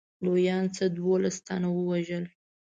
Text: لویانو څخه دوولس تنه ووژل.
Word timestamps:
لویانو 0.25 0.73
څخه 0.75 0.91
دوولس 0.97 1.35
تنه 1.47 1.67
ووژل. 1.71 2.25